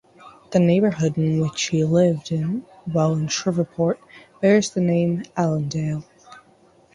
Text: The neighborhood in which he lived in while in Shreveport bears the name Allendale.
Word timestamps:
The 0.49 0.59
neighborhood 0.59 1.15
in 1.15 1.39
which 1.41 1.67
he 1.69 1.83
lived 1.83 2.31
in 2.31 2.65
while 2.85 3.13
in 3.13 3.27
Shreveport 3.27 3.99
bears 4.41 4.71
the 4.71 4.81
name 4.81 5.25
Allendale. 5.37 6.03